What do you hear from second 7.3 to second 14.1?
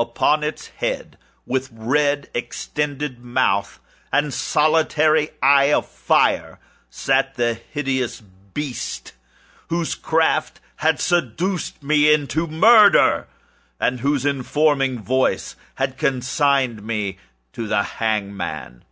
the hideous beast whose craft had seduced me into murder, and